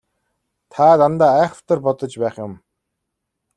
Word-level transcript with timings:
Та 0.71 0.87
дандаа 1.01 1.35
айхавтар 1.41 1.79
бодож 1.85 2.13
байх 2.23 2.35
юм. 2.45 2.53